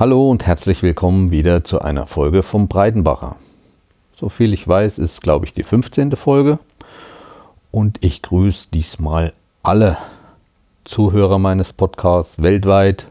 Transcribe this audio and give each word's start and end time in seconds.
Hallo 0.00 0.30
und 0.30 0.46
herzlich 0.46 0.82
willkommen 0.82 1.30
wieder 1.30 1.62
zu 1.62 1.82
einer 1.82 2.06
Folge 2.06 2.42
vom 2.42 2.68
Breitenbacher. 2.68 3.36
So 4.14 4.30
viel 4.30 4.54
ich 4.54 4.66
weiß, 4.66 4.98
ist, 4.98 5.20
glaube 5.20 5.44
ich, 5.44 5.52
die 5.52 5.62
15. 5.62 6.12
Folge. 6.16 6.58
Und 7.70 7.98
ich 8.00 8.22
grüße 8.22 8.68
diesmal 8.72 9.34
alle 9.62 9.98
Zuhörer 10.84 11.38
meines 11.38 11.74
Podcasts 11.74 12.40
weltweit. 12.40 13.08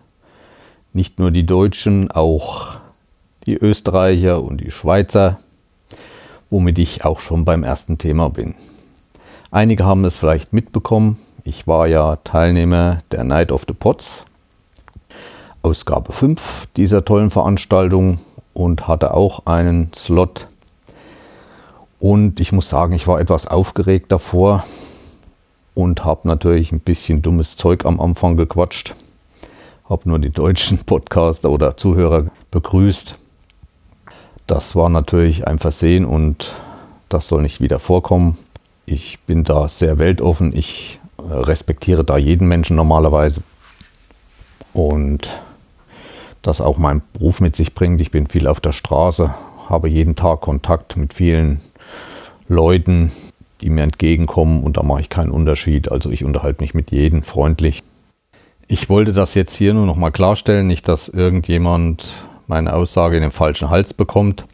Nicht 0.92 1.20
nur 1.20 1.30
die 1.30 1.46
Deutschen, 1.46 2.10
auch 2.10 2.78
die 3.46 3.58
Österreicher 3.58 4.42
und 4.42 4.60
die 4.60 4.72
Schweizer, 4.72 5.40
womit 6.50 6.80
ich 6.80 7.06
auch 7.06 7.20
schon 7.20 7.46
beim 7.46 7.62
ersten 7.62 8.00
Thema 8.00 8.32
bin. 8.32 8.56
Einige 9.52 9.86
haben 9.86 10.06
es 10.06 10.18
vielleicht 10.18 10.54
mitbekommen. 10.54 11.20
Ich 11.44 11.68
war 11.68 11.86
ja 11.86 12.16
Teilnehmer 12.16 13.04
der 13.12 13.26
Night 13.26 13.52
of 13.52 13.66
the 13.68 13.76
Pots, 13.76 14.26
Ausgabe 15.62 16.12
5 16.12 16.68
dieser 16.78 17.06
tollen 17.06 17.32
Veranstaltung 17.32 18.20
und 18.54 18.88
hatte 18.88 19.14
auch 19.14 19.46
einen 19.46 19.92
Slot 19.94 20.48
und 22.00 22.40
ich 22.40 22.52
muss 22.52 22.70
sagen, 22.70 22.94
ich 22.94 23.08
war 23.08 23.20
etwas 23.20 23.46
aufgeregt 23.46 24.12
davor 24.12 24.64
und 25.76 26.06
habe 26.06 26.28
natürlich 26.28 26.72
ein 26.72 26.80
bisschen 26.80 27.22
dummes 27.22 27.58
Zeug 27.58 27.86
am 27.86 28.00
Anfang 28.00 28.38
gequatscht. 28.38 28.96
Habe 29.90 30.08
nur 30.08 30.20
die 30.20 30.30
deutschen 30.30 30.78
Podcaster 30.86 31.50
oder 31.50 31.76
Zuhörer 31.76 32.28
begrüßt. 32.52 33.16
Das 34.48 34.76
war 34.76 34.90
natürlich 34.90 35.46
ein 35.46 35.60
Versehen 35.60 36.06
und 36.06 36.54
das 37.10 37.28
soll 37.28 37.42
nicht 37.42 37.60
wieder 37.60 37.80
vorkommen. 37.80 38.38
Ich 38.86 39.20
bin 39.20 39.44
da 39.44 39.68
sehr 39.68 40.00
weltoffen. 40.00 40.56
Ich 40.56 41.00
äh, 41.18 41.34
respektiere 41.34 42.04
da 42.04 42.18
jeden 42.18 42.48
Menschen 42.48 42.76
normalerweise. 42.78 43.44
Und 44.74 45.30
das 46.42 46.62
auch 46.62 46.78
mein 46.78 47.02
Beruf 47.14 47.42
mit 47.42 47.56
sich 47.56 47.74
bringt. 47.74 48.02
Ich 48.02 48.12
bin 48.12 48.28
viel 48.28 48.48
auf 48.48 48.60
der 48.60 48.72
Straße, 48.72 49.34
habe 49.68 49.90
jeden 49.90 50.16
Tag 50.16 50.42
Kontakt 50.42 50.98
mit 50.98 51.14
vielen 51.14 51.62
Leuten, 52.48 53.12
die 53.62 53.70
mir 53.70 53.84
entgegenkommen 53.84 54.64
und 54.64 54.78
da 54.78 54.84
mache 54.84 55.02
ich 55.02 55.10
keinen 55.10 55.32
Unterschied. 55.32 55.92
Also 55.92 56.10
ich 56.10 56.24
unterhalte 56.24 56.64
mich 56.64 56.74
mit 56.74 56.92
jedem 56.92 57.24
freundlich. 57.24 57.84
Ich 58.68 58.90
wollte 58.90 59.14
das 59.14 59.34
jetzt 59.34 59.56
hier 59.56 59.74
nur 59.74 59.86
noch 59.86 59.96
mal 59.96 60.12
klarstellen, 60.12 60.68
nicht, 60.68 60.88
dass 60.88 61.08
irgendjemand 61.10 62.14
meine 62.48 62.74
Aussage 62.74 63.16
in 63.16 63.22
den 63.22 63.32
falschen 63.32 63.70
Hals 63.70 63.94
bekommt. 63.94 64.46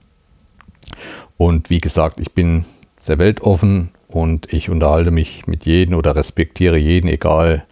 Und 1.37 1.69
wie 1.69 1.79
gesagt, 1.81 2.19
ich 2.19 2.31
bin 2.31 2.65
sehr 2.99 3.19
weltoffen 3.19 3.89
und 4.07 4.51
ich 4.53 4.69
unterhalte 4.69 5.11
mich 5.11 5.47
mit 5.47 5.65
jedem 5.65 5.95
oder 5.95 6.15
respektiere 6.15 6.77
jeden, 6.77 7.07
egal 7.07 7.65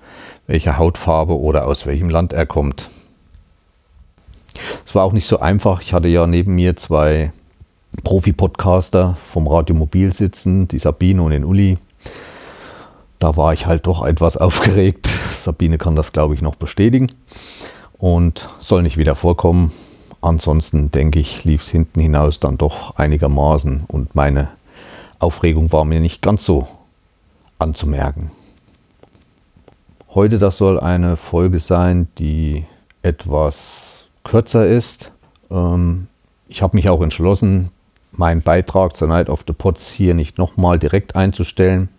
welche 0.47 0.77
Hautfarbe 0.77 1.39
oder 1.39 1.65
aus 1.67 1.85
welchem 1.85 2.09
Land 2.09 2.33
er 2.33 2.45
kommt. 2.45 2.89
Es 4.85 4.95
war 4.95 5.03
auch 5.03 5.13
nicht 5.13 5.27
so 5.27 5.39
einfach. 5.39 5.81
Ich 5.81 5.93
hatte 5.93 6.07
ja 6.07 6.27
neben 6.27 6.55
mir 6.55 6.75
zwei 6.75 7.31
Profi-Podcaster 8.03 9.17
vom 9.31 9.47
Radio 9.47 9.75
Mobil 9.75 10.11
sitzen, 10.13 10.67
die 10.67 10.79
Sabine 10.79 11.21
und 11.21 11.31
den 11.31 11.45
Uli. 11.45 11.77
Da 13.19 13.37
war 13.37 13.53
ich 13.53 13.65
halt 13.65 13.87
doch 13.87 14.05
etwas 14.05 14.37
aufgeregt. 14.37 15.07
Sabine 15.07 15.77
kann 15.77 15.95
das, 15.95 16.11
glaube 16.11 16.35
ich, 16.35 16.41
noch 16.41 16.55
bestätigen 16.55 17.11
und 17.97 18.49
soll 18.59 18.83
nicht 18.83 18.97
wieder 18.97 19.15
vorkommen. 19.15 19.71
Ansonsten 20.21 20.89
denke 20.91 21.19
ich, 21.19 21.43
lief 21.43 21.61
es 21.61 21.69
hinten 21.69 21.99
hinaus 21.99 22.39
dann 22.39 22.57
doch 22.57 22.95
einigermaßen 22.95 23.83
und 23.87 24.15
meine 24.15 24.49
Aufregung 25.19 25.71
war 25.71 25.85
mir 25.85 25.99
nicht 25.99 26.21
ganz 26.21 26.45
so 26.45 26.67
anzumerken. 27.59 28.31
Heute, 30.13 30.37
das 30.37 30.57
soll 30.57 30.79
eine 30.79 31.17
Folge 31.17 31.59
sein, 31.59 32.07
die 32.19 32.65
etwas 33.01 34.02
kürzer 34.23 34.65
ist. 34.65 35.11
Ähm, 35.51 36.07
ich 36.47 36.61
habe 36.61 36.75
mich 36.75 36.89
auch 36.89 37.01
entschlossen, 37.01 37.69
meinen 38.11 38.41
Beitrag 38.41 38.95
zur 38.95 39.07
Night 39.07 39.29
of 39.29 39.43
the 39.47 39.53
Pots 39.53 39.91
hier 39.91 40.13
nicht 40.13 40.37
nochmal 40.37 40.79
direkt 40.79 41.15
einzustellen. 41.15 41.89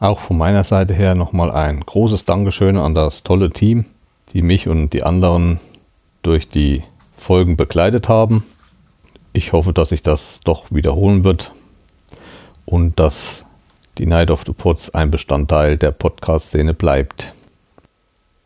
Auch 0.00 0.18
von 0.20 0.38
meiner 0.38 0.64
Seite 0.64 0.94
her 0.94 1.14
nochmal 1.14 1.50
ein 1.50 1.80
großes 1.80 2.24
Dankeschön 2.24 2.76
an 2.76 2.94
das 2.94 3.22
tolle 3.22 3.50
Team, 3.50 3.84
die 4.32 4.42
mich 4.42 4.68
und 4.68 4.94
die 4.94 5.02
anderen 5.02 5.60
durch 6.22 6.48
die 6.48 6.82
Folgen 7.16 7.56
begleitet 7.56 8.08
haben. 8.08 8.44
Ich 9.32 9.52
hoffe, 9.52 9.72
dass 9.72 9.90
sich 9.90 10.02
das 10.02 10.40
doch 10.40 10.70
wiederholen 10.70 11.24
wird 11.24 11.52
und 12.64 12.98
dass 12.98 13.44
die 13.98 14.06
Night 14.06 14.30
of 14.30 14.44
the 14.46 14.52
Pots 14.52 14.90
ein 14.90 15.10
Bestandteil 15.10 15.76
der 15.76 15.90
Podcast-Szene 15.90 16.72
bleibt. 16.72 17.32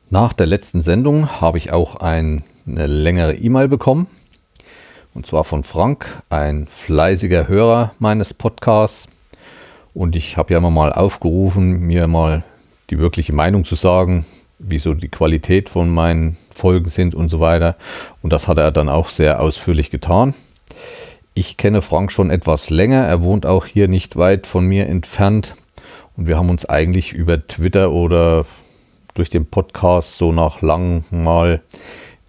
Nach 0.08 0.32
der 0.32 0.46
letzten 0.46 0.80
Sendung 0.80 1.40
habe 1.40 1.58
ich 1.58 1.72
auch 1.72 1.96
ein, 1.96 2.42
eine 2.66 2.86
längere 2.86 3.34
E-Mail 3.34 3.68
bekommen. 3.68 4.06
Und 5.14 5.26
zwar 5.26 5.44
von 5.44 5.62
Frank, 5.62 6.22
ein 6.30 6.66
fleißiger 6.66 7.48
Hörer 7.48 7.92
meines 7.98 8.32
Podcasts. 8.32 9.08
Und 9.92 10.16
ich 10.16 10.38
habe 10.38 10.54
ja 10.54 10.58
immer 10.58 10.70
mal 10.70 10.92
aufgerufen, 10.92 11.80
mir 11.80 12.06
mal 12.06 12.44
die 12.88 12.98
wirkliche 12.98 13.34
Meinung 13.34 13.64
zu 13.64 13.74
sagen, 13.74 14.24
wieso 14.58 14.94
die 14.94 15.08
Qualität 15.08 15.68
von 15.68 15.90
meinen 15.90 16.38
Folgen 16.54 16.88
sind 16.88 17.14
und 17.14 17.28
so 17.28 17.40
weiter. 17.40 17.76
Und 18.22 18.32
das 18.32 18.48
hat 18.48 18.56
er 18.56 18.70
dann 18.70 18.88
auch 18.88 19.10
sehr 19.10 19.40
ausführlich 19.40 19.90
getan. 19.90 20.32
Ich 21.34 21.56
kenne 21.56 21.80
Frank 21.80 22.12
schon 22.12 22.30
etwas 22.30 22.68
länger. 22.70 23.04
Er 23.06 23.22
wohnt 23.22 23.46
auch 23.46 23.66
hier 23.66 23.88
nicht 23.88 24.16
weit 24.16 24.46
von 24.46 24.66
mir 24.66 24.88
entfernt. 24.88 25.54
Und 26.16 26.26
wir 26.26 26.36
haben 26.36 26.50
uns 26.50 26.66
eigentlich 26.66 27.12
über 27.12 27.46
Twitter 27.46 27.90
oder 27.92 28.44
durch 29.14 29.30
den 29.30 29.46
Podcast 29.46 30.18
so 30.18 30.32
nach 30.32 30.60
langem 30.60 31.04
mal 31.10 31.62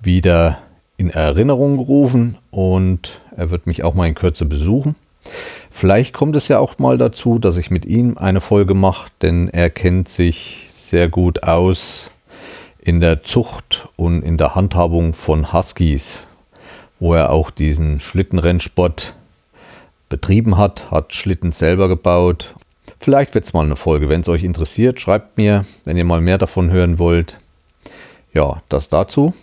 wieder 0.02 0.60
in 0.98 1.10
Erinnerung 1.10 1.78
gerufen 1.78 2.38
und 2.52 3.20
er 3.36 3.50
wird 3.50 3.68
mich 3.68 3.84
auch 3.84 3.94
mal 3.94 4.08
in 4.08 4.16
Kürze 4.16 4.46
besuchen. 4.46 4.96
Vielleicht 5.70 6.14
kommt 6.14 6.36
es 6.36 6.48
ja 6.48 6.60
auch 6.60 6.78
mal 6.78 6.98
dazu, 6.98 7.40
dass 7.40 7.58
ich 7.58 7.72
mit 7.72 7.86
ihm 7.86 8.18
eine 8.18 8.42
Folge 8.42 8.74
mache, 8.74 9.10
denn 9.22 9.50
er 9.50 9.70
kennt 9.70 10.08
sich 10.08 10.68
sehr 10.70 11.10
gut 11.10 11.44
aus 11.44 12.12
in 12.80 13.00
der 13.00 13.22
Zucht 13.22 13.88
und 13.96 14.22
in 14.22 14.38
der 14.38 14.56
Handhabung 14.56 15.14
von 15.14 15.52
Huskies, 15.54 16.26
wo 17.04 17.14
er 17.14 17.32
auch 17.32 17.52
diesen 17.52 18.00
Schlittenrennsport 18.00 19.16
betrieben 20.08 20.58
hat, 20.58 20.90
hat 20.90 21.14
Schlitten 21.14 21.52
selber 21.52 21.88
gebaut 21.90 22.56
Vielleicht 23.04 23.34
wird 23.34 23.44
es 23.44 23.52
mal 23.52 23.66
eine 23.66 23.76
Folge. 23.76 24.08
Wenn 24.08 24.22
es 24.22 24.30
euch 24.30 24.46
interessiert, 24.46 25.02
schreibt 25.02 25.38
mir, 25.38 25.66
wenn 25.84 25.98
ihr 25.98 26.06
mal 26.06 26.22
mehr 26.22 26.38
davon 26.38 26.72
hören 26.72 27.00
wollt. 27.00 27.38
Ja, 28.34 28.62
das 28.70 28.88
dazu. 28.88 29.34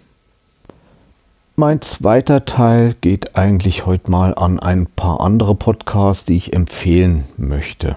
Mein 1.56 1.82
zweiter 1.82 2.46
Teil 2.46 2.94
geht 3.02 3.36
eigentlich 3.36 3.84
heute 3.84 4.10
mal 4.10 4.34
an 4.34 4.60
ein 4.60 4.86
paar 4.86 5.20
andere 5.20 5.54
Podcasts, 5.54 6.24
die 6.24 6.38
ich 6.38 6.54
empfehlen 6.54 7.24
möchte. 7.36 7.96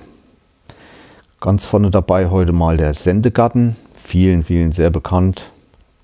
Ganz 1.39 1.65
vorne 1.65 1.91
dabei 1.91 2.29
heute 2.29 2.51
mal 2.51 2.75
der 2.75 2.93
Sendegarten. 2.93 3.77
Vielen, 3.95 4.43
vielen 4.43 4.73
sehr 4.73 4.89
bekannt 4.89 5.51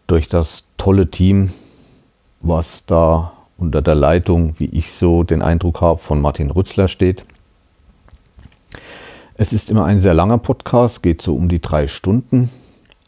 durch 0.07 0.29
das 0.29 0.69
tolle 0.77 1.11
Team, 1.11 1.51
was 2.39 2.85
da 2.85 3.33
unter 3.59 3.81
der 3.81 3.95
Leitung, 3.95 4.55
wie 4.57 4.65
ich 4.67 4.91
so 4.91 5.23
den 5.23 5.41
Eindruck 5.41 5.81
habe, 5.81 5.99
von 5.99 6.21
Martin 6.21 6.51
Rützler 6.51 6.87
steht. 6.87 7.25
Es 9.35 9.53
ist 9.53 9.71
immer 9.71 9.85
ein 9.85 9.99
sehr 9.99 10.13
langer 10.13 10.37
Podcast, 10.37 11.03
geht 11.03 11.21
so 11.21 11.35
um 11.35 11.47
die 11.47 11.61
drei 11.61 11.87
Stunden, 11.87 12.49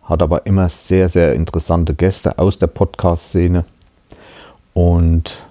hat 0.04 0.24
aber 0.24 0.46
immer 0.46 0.70
sehr, 0.70 1.10
sehr 1.10 1.34
interessante 1.34 1.94
Gäste 1.94 2.38
aus 2.38 2.58
der 2.58 2.68
Podcast-Szene 2.68 3.66
und 4.74 5.44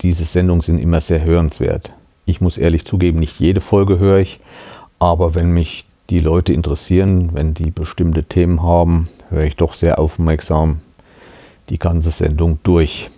diese 0.00 0.24
Sendungen 0.24 0.60
sind 0.60 0.78
immer 0.78 1.00
sehr 1.00 1.24
hörenswert. 1.24 1.92
Ich 2.26 2.40
muss 2.40 2.58
ehrlich 2.58 2.84
zugeben, 2.84 3.18
nicht 3.18 3.40
jede 3.40 3.60
Folge 3.60 3.98
höre 3.98 4.18
ich, 4.18 4.40
aber 4.98 5.34
wenn 5.34 5.50
mich 5.50 5.86
die 6.10 6.20
Leute 6.20 6.52
interessieren, 6.52 7.30
wenn 7.34 7.54
die 7.54 7.70
bestimmte 7.70 8.24
Themen 8.24 8.62
haben, 8.62 9.08
höre 9.30 9.44
ich 9.44 9.56
doch 9.56 9.74
sehr 9.74 9.98
aufmerksam 9.98 10.80
die 11.68 11.78
ganze 11.78 12.10
Sendung 12.10 12.58
durch. 12.62 13.10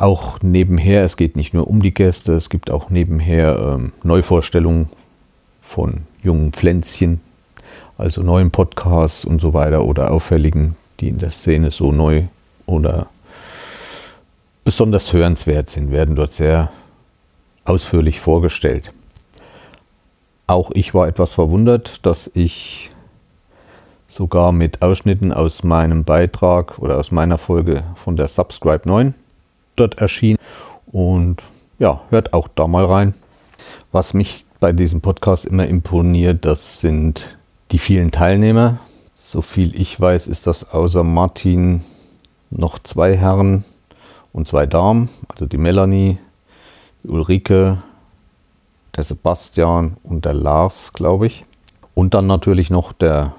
Auch 0.00 0.38
nebenher, 0.42 1.04
es 1.04 1.18
geht 1.18 1.36
nicht 1.36 1.52
nur 1.52 1.66
um 1.68 1.82
die 1.82 1.92
Gäste, 1.92 2.32
es 2.32 2.48
gibt 2.48 2.70
auch 2.70 2.88
nebenher 2.88 3.58
ähm, 3.58 3.92
Neuvorstellungen 4.02 4.88
von 5.60 6.04
jungen 6.22 6.54
Pflänzchen. 6.54 7.20
also 7.98 8.22
neuen 8.22 8.50
Podcasts 8.50 9.26
und 9.26 9.42
so 9.42 9.52
weiter 9.52 9.84
oder 9.84 10.10
auffälligen, 10.10 10.74
die 11.00 11.10
in 11.10 11.18
der 11.18 11.28
Szene 11.28 11.70
so 11.70 11.92
neu 11.92 12.22
oder 12.64 13.08
besonders 14.64 15.12
hörenswert 15.12 15.68
sind, 15.68 15.90
werden 15.90 16.16
dort 16.16 16.32
sehr 16.32 16.70
ausführlich 17.66 18.20
vorgestellt. 18.20 18.94
Auch 20.46 20.70
ich 20.72 20.94
war 20.94 21.08
etwas 21.08 21.34
verwundert, 21.34 22.06
dass 22.06 22.30
ich 22.32 22.90
sogar 24.08 24.52
mit 24.52 24.80
Ausschnitten 24.80 25.30
aus 25.30 25.62
meinem 25.62 26.04
Beitrag 26.04 26.78
oder 26.78 26.96
aus 26.96 27.10
meiner 27.10 27.36
Folge 27.36 27.84
von 27.96 28.16
der 28.16 28.28
Subscribe 28.28 28.88
9 28.88 29.14
dort 29.80 29.98
erschien. 29.98 30.36
Und 30.86 31.42
ja, 31.78 32.02
hört 32.10 32.32
auch 32.32 32.48
da 32.48 32.66
mal 32.66 32.84
rein. 32.84 33.14
Was 33.90 34.14
mich 34.14 34.44
bei 34.60 34.72
diesem 34.72 35.00
Podcast 35.00 35.46
immer 35.46 35.66
imponiert, 35.66 36.44
das 36.44 36.80
sind 36.80 37.38
die 37.70 37.78
vielen 37.78 38.10
Teilnehmer. 38.10 38.78
So 39.14 39.42
viel 39.42 39.78
ich 39.78 40.00
weiß, 40.00 40.28
ist 40.28 40.46
das 40.46 40.70
außer 40.70 41.02
Martin 41.02 41.82
noch 42.50 42.78
zwei 42.78 43.16
Herren 43.16 43.64
und 44.32 44.48
zwei 44.48 44.66
Damen, 44.66 45.08
also 45.28 45.46
die 45.46 45.58
Melanie, 45.58 46.18
die 47.02 47.08
Ulrike, 47.08 47.78
der 48.96 49.04
Sebastian 49.04 49.96
und 50.02 50.24
der 50.24 50.34
Lars, 50.34 50.92
glaube 50.92 51.26
ich. 51.26 51.44
Und 51.94 52.14
dann 52.14 52.26
natürlich 52.26 52.70
noch 52.70 52.92
der 52.92 53.34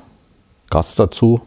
Gast 0.69 0.99
dazu. 0.99 1.41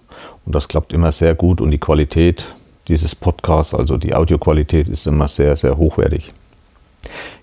Und 0.45 0.55
das 0.55 0.69
klappt 0.69 0.93
immer 0.93 1.13
sehr 1.13 1.35
gut 1.35 1.61
und 1.61 1.71
die 1.71 1.79
Qualität 1.79 2.47
dieses 2.89 3.15
Podcasts, 3.15 3.75
also 3.75 3.97
die 3.97 4.15
Audioqualität, 4.15 4.89
ist 4.89 5.07
immer 5.07 5.29
sehr, 5.29 5.57
sehr 5.57 5.77
hochwertig. 5.77 6.31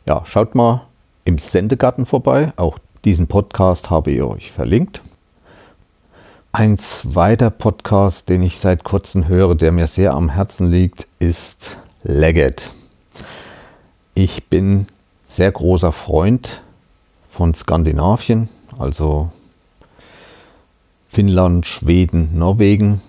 Ja, 0.05 0.23
schaut 0.25 0.55
mal 0.55 0.85
im 1.25 1.37
Sendegarten 1.37 2.05
vorbei. 2.05 2.51
Auch 2.55 2.77
diesen 3.05 3.27
Podcast 3.27 3.89
habe 3.89 4.11
ich 4.11 4.21
euch 4.21 4.51
verlinkt. 4.51 5.01
Ein 6.51 6.77
zweiter 6.77 7.49
Podcast, 7.49 8.29
den 8.29 8.43
ich 8.43 8.59
seit 8.59 8.83
kurzem 8.83 9.27
höre, 9.27 9.55
der 9.55 9.71
mir 9.71 9.87
sehr 9.87 10.13
am 10.13 10.29
Herzen 10.29 10.69
liegt, 10.69 11.07
ist 11.19 11.77
Leggett. 12.03 12.71
Ich 14.13 14.47
bin 14.47 14.87
sehr 15.23 15.51
großer 15.51 15.93
Freund 15.93 16.61
von 17.29 17.53
Skandinavien, 17.53 18.49
also 18.77 19.29
Finnland, 21.09 21.65
Schweden, 21.65 22.37
Norwegen. 22.37 23.01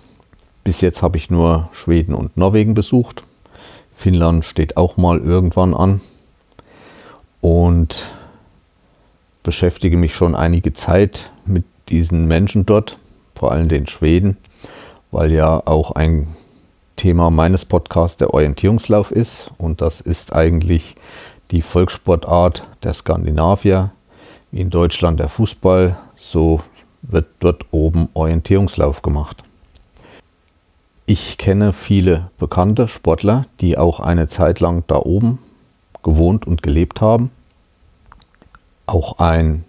Bis 0.64 0.80
jetzt 0.80 1.02
habe 1.02 1.16
ich 1.16 1.30
nur 1.30 1.68
Schweden 1.72 2.14
und 2.14 2.36
Norwegen 2.36 2.74
besucht. 2.74 3.24
Finnland 3.94 4.44
steht 4.44 4.76
auch 4.76 4.96
mal 4.96 5.18
irgendwann 5.18 5.74
an. 5.74 6.00
Und 7.40 8.12
beschäftige 9.42 9.96
mich 9.96 10.14
schon 10.14 10.36
einige 10.36 10.72
Zeit 10.72 11.32
mit 11.44 11.64
diesen 11.88 12.26
Menschen 12.26 12.64
dort, 12.64 12.98
vor 13.34 13.50
allem 13.50 13.68
den 13.68 13.88
Schweden, 13.88 14.36
weil 15.10 15.32
ja 15.32 15.60
auch 15.66 15.90
ein 15.90 16.28
Thema 16.94 17.30
meines 17.30 17.64
Podcasts 17.64 18.16
der 18.16 18.32
Orientierungslauf 18.32 19.10
ist. 19.10 19.50
Und 19.58 19.80
das 19.80 20.00
ist 20.00 20.32
eigentlich 20.32 20.94
die 21.50 21.62
Volkssportart 21.62 22.62
der 22.84 22.94
Skandinavier, 22.94 23.90
wie 24.52 24.60
in 24.60 24.70
Deutschland 24.70 25.18
der 25.18 25.28
Fußball, 25.28 25.96
so 26.14 26.60
wird 27.02 27.26
dort 27.40 27.66
oben 27.72 28.08
Orientierungslauf 28.14 29.02
gemacht. 29.02 29.42
Ich 31.06 31.36
kenne 31.36 31.72
viele 31.72 32.30
bekannte 32.38 32.86
Sportler, 32.86 33.46
die 33.60 33.76
auch 33.76 33.98
eine 33.98 34.28
Zeit 34.28 34.60
lang 34.60 34.84
da 34.86 34.96
oben 34.96 35.38
gewohnt 36.02 36.46
und 36.46 36.62
gelebt 36.62 37.00
haben. 37.00 37.30
Auch 38.86 39.18
ein 39.18 39.64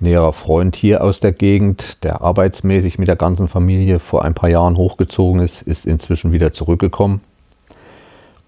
näherer 0.00 0.32
Freund 0.32 0.76
hier 0.76 1.02
aus 1.02 1.20
der 1.20 1.32
Gegend, 1.32 2.02
der 2.04 2.20
arbeitsmäßig 2.20 2.98
mit 2.98 3.08
der 3.08 3.16
ganzen 3.16 3.48
Familie 3.48 3.98
vor 3.98 4.24
ein 4.24 4.34
paar 4.34 4.50
Jahren 4.50 4.76
hochgezogen 4.76 5.40
ist, 5.40 5.62
ist 5.62 5.86
inzwischen 5.86 6.32
wieder 6.32 6.52
zurückgekommen. 6.52 7.20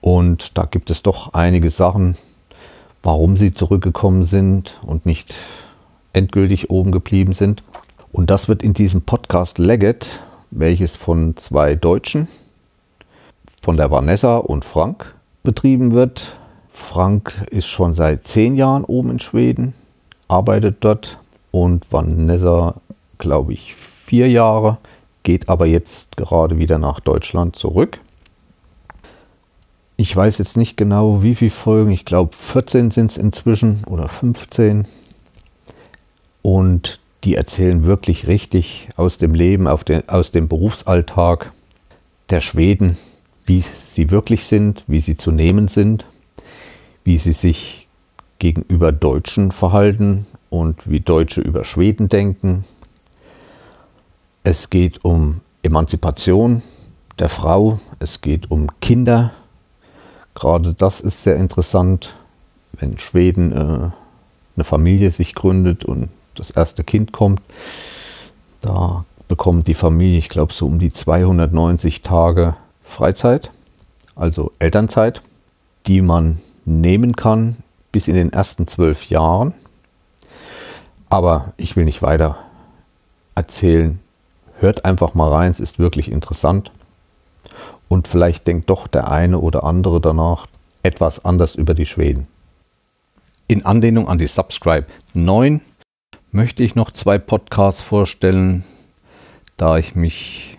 Und 0.01 0.59
da 0.59 0.65
gibt 0.65 0.91
es 0.91 1.03
doch 1.03 1.35
einige 1.35 1.71
Sachen, 1.71 2.17
warum 3.03 3.37
sie 3.37 3.53
zurückgekommen 3.53 4.25
sind 4.25 4.81
und 4.83 5.07
nicht 5.07 5.37
endgültig 6.13 6.71
oben 6.71 6.93
geblieben 6.93 7.33
sind. 7.33 7.63
Und 8.13 8.31
das 8.31 8.49
wird 8.49 8.63
in 8.63 8.75
diesem 8.75 9.03
Podcast 9.03 9.59
Leggett, 9.59 10.21
welches 10.51 10.97
von 10.97 11.37
zwei 11.37 11.75
Deutschen, 11.75 12.29
von 13.63 13.77
der 13.77 13.91
Vanessa 13.91 14.37
und 14.37 14.65
Frank 14.65 15.15
betrieben 15.43 15.93
wird. 15.93 16.39
Frank 16.71 17.47
ist 17.51 17.67
schon 17.67 17.93
seit 17.93 18.27
zehn 18.27 18.57
Jahren 18.57 18.85
oben 18.85 19.11
in 19.11 19.19
Schweden, 19.19 19.75
arbeitet 20.29 20.77
dort 20.81 21.19
und 21.51 21.91
Vanessa, 21.91 22.75
glaube 23.19 23.53
ich, 23.53 23.75
vier 23.75 24.29
Jahre, 24.29 24.79
geht 25.23 25.49
aber 25.49 25.67
jetzt 25.67 26.17
gerade 26.17 26.59
wieder 26.59 26.79
nach 26.79 27.01
Deutschland 27.01 27.57
zurück. 27.57 27.99
Ich 29.97 30.15
weiß 30.15 30.39
jetzt 30.39 30.57
nicht 30.57 30.77
genau, 30.77 31.23
wie 31.23 31.35
viele 31.35 31.51
Folgen, 31.51 31.91
ich 31.91 32.05
glaube 32.05 32.31
14 32.37 32.93
sind 32.93 33.11
es 33.11 33.17
inzwischen 33.17 33.83
oder 33.89 34.09
15. 34.09 34.87
Und 36.43 37.01
die 37.25 37.35
erzählen 37.35 37.85
wirklich 37.85 38.27
richtig 38.27 38.89
aus 38.97 39.19
dem 39.19 39.35
Leben, 39.35 39.69
den, 39.87 40.09
aus 40.09 40.31
dem 40.31 40.49
Berufsalltag 40.49 41.53
der 42.31 42.41
Schweden, 42.41 42.97
wie 43.45 43.61
sie 43.61 44.11
wirklich 44.11 44.47
sind, 44.47 44.85
wie 44.87 45.01
sie 45.01 45.17
zu 45.17 45.31
nehmen 45.31 45.69
sind, 45.69 46.07
wie 47.05 47.19
sie 47.19 47.33
sich 47.33 47.89
gegenüber 48.39 48.93
Deutschen 48.93 49.51
verhalten 49.51 50.27
und 50.51 50.89
wie 50.89 51.01
Deutsche 51.01 51.41
über 51.41 51.65
Schweden 51.65 52.09
denken. 52.09 52.65
Es 54.45 54.71
geht 54.71 55.05
um 55.05 55.41
Emanzipation 55.63 56.63
der 57.19 57.29
Frau, 57.29 57.81
es 57.99 58.21
geht 58.21 58.51
um 58.51 58.69
Kinder. 58.81 59.33
Gerade 60.35 60.73
das 60.73 61.01
ist 61.01 61.23
sehr 61.23 61.37
interessant, 61.37 62.15
wenn 62.73 62.99
Schweden 62.99 63.53
äh, 63.53 63.91
eine 64.57 64.65
Familie 64.65 65.11
sich 65.11 65.35
gründet 65.35 65.85
und 65.85 66.11
das 66.39 66.51
erste 66.51 66.85
Kind 66.85 67.13
kommt. 67.13 67.41
Da 68.61 69.05
bekommt 69.29 69.69
die 69.69 69.75
Familie, 69.75 70.19
ich 70.19 70.29
glaube, 70.29 70.53
so 70.53 70.67
um 70.67 70.79
die 70.79 70.93
290 70.93 72.03
Tage 72.03 72.57
Freizeit, 72.83 73.51
also 74.17 74.53
Elternzeit, 74.59 75.23
die 75.87 76.01
man 76.01 76.39
nehmen 76.65 77.15
kann 77.17 77.57
bis 77.93 78.09
in 78.09 78.15
den 78.15 78.33
ersten 78.33 78.67
zwölf 78.67 79.09
Jahren. 79.09 79.55
Aber 81.09 81.53
ich 81.57 81.77
will 81.77 81.85
nicht 81.85 82.03
weiter 82.03 82.39
erzählen. 83.35 83.99
Hört 84.59 84.85
einfach 84.85 85.15
mal 85.15 85.33
rein, 85.33 85.51
es 85.51 85.61
ist 85.61 85.79
wirklich 85.79 86.11
interessant. 86.11 86.73
Und 87.89 88.09
vielleicht 88.09 88.47
denkt 88.47 88.69
doch 88.69 88.87
der 88.87 89.11
eine 89.11 89.39
oder 89.39 89.65
andere 89.65 90.01
danach 90.01 90.47
etwas 90.83 91.25
anders 91.25 91.55
über 91.55 91.75
die 91.75 91.87
Schweden. 91.87 92.29
In 93.47 93.65
Anlehnung 93.65 94.09
an 94.09 94.19
die 94.19 94.27
Subscribe 94.27 94.87
9 95.15 95.63
möchte 96.31 96.63
ich 96.63 96.75
noch 96.75 96.91
zwei 96.91 97.19
Podcasts 97.19 97.83
vorstellen, 97.83 98.65
da 99.57 99.79
ich 99.79 99.95
mich 99.95 100.59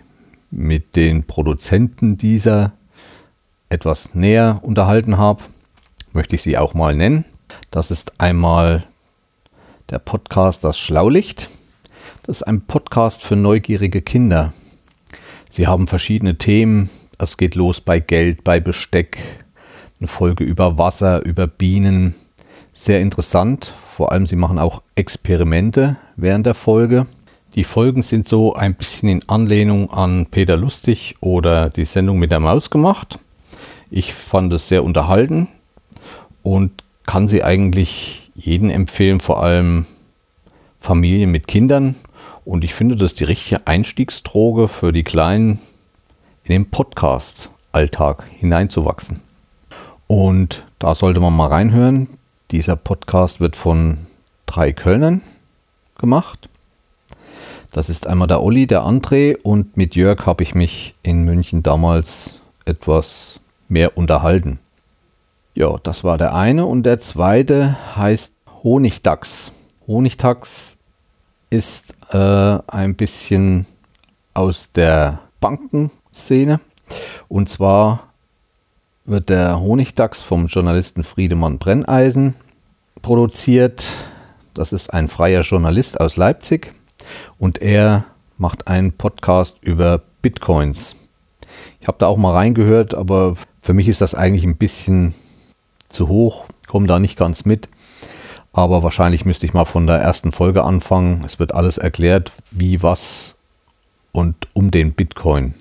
mit 0.50 0.96
den 0.96 1.24
Produzenten 1.24 2.18
dieser 2.18 2.72
etwas 3.68 4.14
näher 4.14 4.60
unterhalten 4.62 5.16
habe, 5.16 5.44
möchte 6.12 6.34
ich 6.34 6.42
sie 6.42 6.58
auch 6.58 6.74
mal 6.74 6.94
nennen. 6.94 7.24
Das 7.70 7.90
ist 7.90 8.20
einmal 8.20 8.84
der 9.90 10.00
Podcast 10.00 10.64
Das 10.64 10.78
Schlaulicht. 10.78 11.50
Das 12.24 12.38
ist 12.38 12.42
ein 12.42 12.62
Podcast 12.62 13.22
für 13.22 13.36
neugierige 13.36 14.02
Kinder. 14.02 14.52
Sie 15.48 15.66
haben 15.66 15.86
verschiedene 15.86 16.36
Themen. 16.36 16.90
Es 17.18 17.36
geht 17.36 17.54
los 17.54 17.80
bei 17.80 18.00
Geld, 18.00 18.44
bei 18.44 18.60
Besteck, 18.60 19.18
eine 19.98 20.08
Folge 20.08 20.44
über 20.44 20.78
Wasser, 20.78 21.24
über 21.24 21.46
Bienen. 21.46 22.14
Sehr 22.72 23.00
interessant. 23.00 23.72
Vor 23.96 24.12
allem, 24.12 24.26
sie 24.26 24.36
machen 24.36 24.58
auch 24.58 24.82
Experimente 24.94 25.96
während 26.16 26.46
der 26.46 26.54
Folge. 26.54 27.06
Die 27.56 27.64
Folgen 27.64 28.02
sind 28.02 28.28
so 28.28 28.54
ein 28.54 28.76
bisschen 28.76 29.08
in 29.08 29.28
Anlehnung 29.28 29.90
an 29.90 30.26
Peter 30.26 30.56
Lustig 30.56 31.16
oder 31.20 31.68
die 31.68 31.84
Sendung 31.84 32.18
mit 32.20 32.30
der 32.30 32.38
Maus 32.38 32.70
gemacht. 32.70 33.18
Ich 33.90 34.14
fand 34.14 34.52
es 34.52 34.68
sehr 34.68 34.84
unterhalten 34.84 35.48
und 36.44 36.84
kann 37.06 37.26
sie 37.26 37.42
eigentlich 37.42 38.30
jeden 38.36 38.70
empfehlen, 38.70 39.18
vor 39.18 39.42
allem 39.42 39.84
Familien 40.78 41.32
mit 41.32 41.48
Kindern. 41.48 41.96
Und 42.44 42.62
ich 42.62 42.72
finde, 42.72 42.94
das 42.94 43.12
ist 43.12 43.20
die 43.20 43.24
richtige 43.24 43.66
Einstiegsdroge 43.66 44.68
für 44.68 44.92
die 44.92 45.02
Kleinen 45.02 45.58
in 46.44 46.52
den 46.52 46.70
Podcast-Alltag 46.70 48.22
hineinzuwachsen. 48.38 49.20
Und 50.06 50.64
da 50.78 50.94
sollte 50.94 51.18
man 51.18 51.34
mal 51.36 51.48
reinhören. 51.48 52.08
Dieser 52.50 52.74
Podcast 52.74 53.38
wird 53.38 53.54
von 53.54 53.98
drei 54.46 54.72
Kölnern 54.72 55.22
gemacht. 55.98 56.48
Das 57.70 57.88
ist 57.88 58.08
einmal 58.08 58.26
der 58.26 58.42
Olli, 58.42 58.66
der 58.66 58.82
André 58.82 59.36
und 59.40 59.76
mit 59.76 59.94
Jörg 59.94 60.26
habe 60.26 60.42
ich 60.42 60.56
mich 60.56 60.96
in 61.04 61.22
München 61.22 61.62
damals 61.62 62.40
etwas 62.64 63.38
mehr 63.68 63.96
unterhalten. 63.96 64.58
Ja, 65.54 65.78
das 65.80 66.02
war 66.02 66.18
der 66.18 66.34
eine. 66.34 66.66
Und 66.66 66.82
der 66.82 66.98
zweite 66.98 67.76
heißt 67.94 68.34
Honigdachs. 68.64 69.52
Honigdachs 69.86 70.80
ist 71.50 71.96
äh, 72.10 72.58
ein 72.66 72.96
bisschen 72.96 73.66
aus 74.34 74.72
der 74.72 75.20
Bankenszene. 75.40 76.58
Und 77.28 77.48
zwar 77.48 78.09
wird 79.04 79.28
der 79.28 79.60
Honigdachs 79.60 80.22
vom 80.22 80.46
Journalisten 80.46 81.04
Friedemann 81.04 81.58
Brenneisen 81.58 82.34
produziert. 83.02 83.90
Das 84.54 84.72
ist 84.72 84.92
ein 84.92 85.08
freier 85.08 85.42
Journalist 85.42 86.00
aus 86.00 86.16
Leipzig 86.16 86.72
und 87.38 87.62
er 87.62 88.04
macht 88.36 88.68
einen 88.68 88.92
Podcast 88.92 89.58
über 89.62 90.02
Bitcoins. 90.22 90.96
Ich 91.80 91.88
habe 91.88 91.98
da 91.98 92.06
auch 92.06 92.16
mal 92.16 92.32
reingehört, 92.32 92.94
aber 92.94 93.36
für 93.62 93.74
mich 93.74 93.88
ist 93.88 94.00
das 94.00 94.14
eigentlich 94.14 94.44
ein 94.44 94.56
bisschen 94.56 95.14
zu 95.88 96.08
hoch, 96.08 96.44
komme 96.66 96.86
da 96.86 96.98
nicht 96.98 97.18
ganz 97.18 97.44
mit. 97.44 97.68
Aber 98.52 98.82
wahrscheinlich 98.82 99.24
müsste 99.24 99.46
ich 99.46 99.54
mal 99.54 99.64
von 99.64 99.86
der 99.86 99.98
ersten 99.98 100.32
Folge 100.32 100.64
anfangen. 100.64 101.22
Es 101.24 101.38
wird 101.38 101.54
alles 101.54 101.78
erklärt, 101.78 102.32
wie, 102.50 102.82
was 102.82 103.36
und 104.12 104.48
um 104.54 104.70
den 104.70 104.92
Bitcoin. 104.92 105.54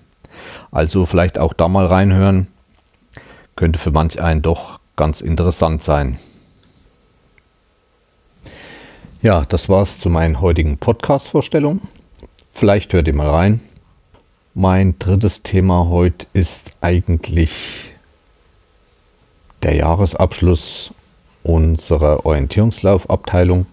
Also 0.72 1.05
vielleicht 1.05 1.38
auch 1.38 1.53
da 1.53 1.67
mal 1.67 1.86
reinhören. 1.86 2.48
Könnte 3.60 3.78
für 3.78 3.92
manch 3.92 4.22
einen 4.22 4.42
doch 4.42 4.80
ganz 4.96 5.20
interessant 5.20 5.84
sein. 5.84 6.18
Ja, 9.22 9.44
das 9.44 9.68
war's 9.68 10.00
zu 10.00 10.10
meinen 10.10 10.39
heutigen 10.39 10.78
Podcast-Vorstellungen. 10.78 11.82
Vielleicht 12.54 12.94
hört 12.94 13.10
ihr 13.10 13.16
mal 13.18 13.30
rein. 13.30 13.60
Mein 14.54 14.98
drittes 14.98 15.44
Thema 15.44 15.89
heute 15.89 16.25
ist 16.32 16.72
eigentlich 16.80 17.92
der 19.62 19.75
Jahresabschluss 19.75 20.94
unserer 21.44 22.25
Orientierungslaufabteilung. 22.25 23.66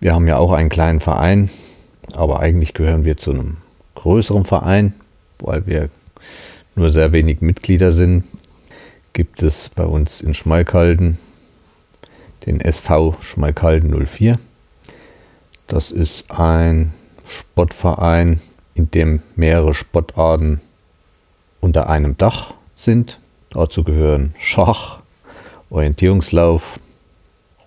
Wir 0.00 0.14
haben 0.14 0.26
ja 0.26 0.38
auch 0.38 0.52
einen 0.52 0.70
kleinen 0.70 1.00
Verein, 1.00 1.50
aber 2.16 2.40
eigentlich 2.40 2.72
gehören 2.72 3.04
wir 3.04 3.18
zu 3.18 3.32
einem 3.32 3.58
größeren 3.96 4.46
Verein, 4.46 4.94
weil 5.40 5.66
wir 5.66 5.90
nur 6.74 6.90
sehr 6.90 7.12
wenig 7.12 7.40
Mitglieder 7.40 7.92
sind. 7.92 8.24
Gibt 9.12 9.42
es 9.42 9.68
bei 9.68 9.84
uns 9.84 10.20
in 10.20 10.34
Schmalkalden 10.34 11.18
den 12.46 12.60
SV 12.60 13.16
Schmalkalden 13.20 14.06
04. 14.06 14.38
Das 15.66 15.90
ist 15.90 16.30
ein 16.30 16.92
Sportverein, 17.26 18.40
in 18.74 18.90
dem 18.90 19.22
mehrere 19.34 19.74
Sportarten 19.74 20.60
unter 21.60 21.88
einem 21.88 22.18
Dach 22.18 22.54
sind. 22.74 23.18
Dazu 23.50 23.82
gehören 23.82 24.34
Schach, 24.38 25.00
Orientierungslauf, 25.70 26.78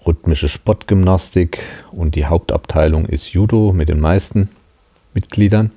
rhythmische 0.05 0.49
Sportgymnastik 0.49 1.59
und 1.91 2.15
die 2.15 2.25
Hauptabteilung 2.25 3.05
ist 3.05 3.33
Judo 3.33 3.73
mit 3.73 3.89
den 3.89 3.99
meisten 3.99 4.49
Mitgliedern, 5.13 5.71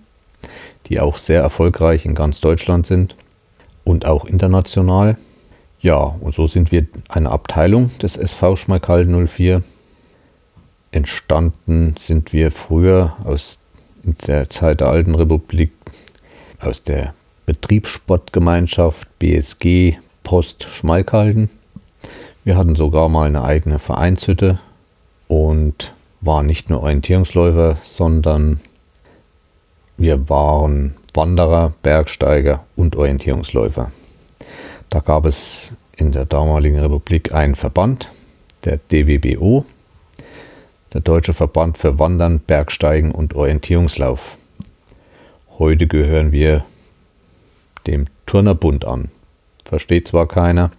die 0.90 1.00
auch 1.00 1.16
sehr 1.16 1.40
erfolgreich 1.40 2.04
in 2.04 2.14
ganz 2.14 2.40
Deutschland 2.40 2.85
sind 2.85 3.16
und 3.85 4.04
auch 4.04 4.26
international. 4.26 5.16
Ja, 5.80 5.97
und 5.97 6.35
so 6.35 6.47
sind 6.47 6.73
wir 6.73 6.87
eine 7.09 7.30
Abteilung 7.30 7.90
des 8.02 8.16
SV 8.16 8.56
Schmalkal 8.56 9.06
04. 9.06 9.62
Entstanden 10.90 11.94
sind 11.97 12.32
wir 12.32 12.50
früher 12.50 13.16
aus 13.25 13.61
der 14.26 14.50
Zeit 14.50 14.80
der 14.80 14.88
Alten 14.88 15.14
Republik, 15.14 15.73
aus 16.61 16.82
der 16.82 17.14
Betriebssportgemeinschaft 17.47 19.09
BSG 19.18 19.94
Post 20.25 20.64
Schmalkalden. 20.64 21.49
Wir 22.44 22.56
hatten 22.56 22.75
sogar 22.75 23.09
mal 23.09 23.28
eine 23.28 23.44
eigene 23.44 23.78
Vereinshütte 23.78 24.59
und 25.28 25.94
waren 26.20 26.47
nicht 26.47 26.68
nur 26.68 26.82
Orientierungsläufer, 26.82 27.78
sondern 27.82 28.61
wir 30.00 30.30
waren 30.30 30.95
Wanderer, 31.12 31.75
Bergsteiger 31.83 32.64
und 32.75 32.97
Orientierungsläufer. 32.97 33.92
Da 34.88 35.00
gab 35.00 35.26
es 35.26 35.75
in 35.95 36.11
der 36.11 36.25
damaligen 36.25 36.78
Republik 36.78 37.35
einen 37.35 37.54
Verband, 37.54 38.11
der 38.64 38.78
DWBO, 38.78 39.66
der 40.95 41.02
Deutsche 41.02 41.35
Verband 41.35 41.76
für 41.76 41.99
Wandern, 41.99 42.40
Bergsteigen 42.40 43.12
und 43.12 43.35
Orientierungslauf. 43.35 44.38
Heute 45.59 45.87
gehören 45.87 46.33
wir 46.33 46.64
dem 47.87 48.07
Turnerbund 48.25 48.87
an. 48.87 49.11
Versteht 49.66 50.09
zwar 50.09 50.26
keiner, 50.26 50.71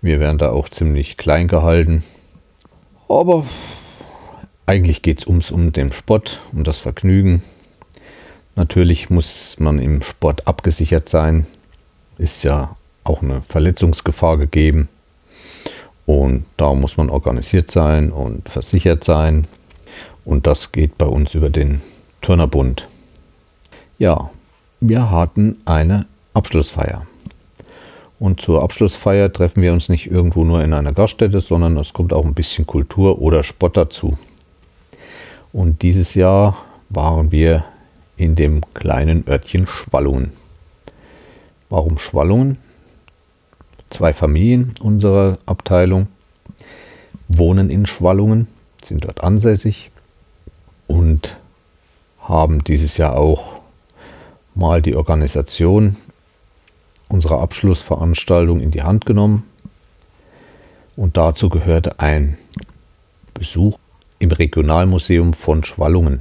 wir 0.00 0.18
werden 0.18 0.38
da 0.38 0.48
auch 0.48 0.70
ziemlich 0.70 1.18
klein 1.18 1.46
gehalten, 1.46 2.02
aber 3.06 3.44
eigentlich 4.64 5.02
geht 5.02 5.18
es 5.18 5.26
ums 5.26 5.50
um 5.50 5.72
den 5.72 5.92
Sport, 5.92 6.40
um 6.52 6.64
das 6.64 6.78
Vergnügen. 6.78 7.42
Natürlich 8.58 9.08
muss 9.08 9.54
man 9.60 9.78
im 9.78 10.02
Sport 10.02 10.48
abgesichert 10.48 11.08
sein, 11.08 11.46
ist 12.18 12.42
ja 12.42 12.74
auch 13.04 13.22
eine 13.22 13.40
Verletzungsgefahr 13.42 14.36
gegeben. 14.36 14.88
Und 16.06 16.44
da 16.56 16.74
muss 16.74 16.96
man 16.96 17.08
organisiert 17.08 17.70
sein 17.70 18.10
und 18.10 18.48
versichert 18.48 19.04
sein. 19.04 19.46
Und 20.24 20.48
das 20.48 20.72
geht 20.72 20.98
bei 20.98 21.06
uns 21.06 21.36
über 21.36 21.50
den 21.50 21.80
Turnerbund. 22.20 22.88
Ja, 23.96 24.28
wir 24.80 25.08
hatten 25.08 25.58
eine 25.64 26.06
Abschlussfeier. 26.34 27.06
Und 28.18 28.40
zur 28.40 28.64
Abschlussfeier 28.64 29.32
treffen 29.32 29.62
wir 29.62 29.72
uns 29.72 29.88
nicht 29.88 30.10
irgendwo 30.10 30.42
nur 30.42 30.64
in 30.64 30.72
einer 30.72 30.92
Gaststätte, 30.92 31.40
sondern 31.40 31.76
es 31.76 31.92
kommt 31.92 32.12
auch 32.12 32.24
ein 32.24 32.34
bisschen 32.34 32.66
Kultur 32.66 33.22
oder 33.22 33.44
Sport 33.44 33.76
dazu. 33.76 34.18
Und 35.52 35.82
dieses 35.82 36.16
Jahr 36.16 36.56
waren 36.88 37.30
wir 37.30 37.64
in 38.18 38.34
dem 38.34 38.62
kleinen 38.74 39.26
Örtchen 39.26 39.66
Schwallungen. 39.66 40.32
Warum 41.70 41.98
Schwallungen? 41.98 42.58
Zwei 43.88 44.12
Familien 44.12 44.74
unserer 44.80 45.38
Abteilung 45.46 46.08
wohnen 47.28 47.70
in 47.70 47.86
Schwallungen, 47.86 48.48
sind 48.82 49.04
dort 49.04 49.22
ansässig 49.22 49.90
und 50.86 51.38
haben 52.20 52.64
dieses 52.64 52.96
Jahr 52.96 53.16
auch 53.16 53.60
mal 54.54 54.82
die 54.82 54.96
Organisation 54.96 55.96
unserer 57.08 57.40
Abschlussveranstaltung 57.40 58.60
in 58.60 58.70
die 58.70 58.82
Hand 58.82 59.06
genommen. 59.06 59.44
Und 60.96 61.16
dazu 61.16 61.48
gehörte 61.48 62.00
ein 62.00 62.36
Besuch 63.34 63.78
im 64.18 64.30
Regionalmuseum 64.30 65.32
von 65.32 65.62
Schwallungen. 65.64 66.20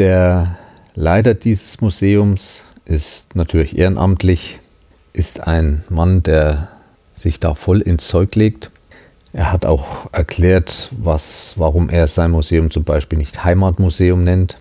Der 0.00 0.56
Leiter 0.94 1.34
dieses 1.34 1.82
Museums 1.82 2.64
ist 2.86 3.36
natürlich 3.36 3.76
ehrenamtlich, 3.76 4.58
ist 5.12 5.46
ein 5.46 5.84
Mann, 5.90 6.22
der 6.22 6.68
sich 7.12 7.38
da 7.38 7.52
voll 7.52 7.82
ins 7.82 8.08
Zeug 8.08 8.34
legt. 8.34 8.70
Er 9.34 9.52
hat 9.52 9.66
auch 9.66 10.10
erklärt, 10.10 10.88
was, 10.92 11.52
warum 11.58 11.90
er 11.90 12.08
sein 12.08 12.30
Museum 12.30 12.70
zum 12.70 12.82
Beispiel 12.84 13.18
nicht 13.18 13.44
Heimatmuseum 13.44 14.24
nennt, 14.24 14.56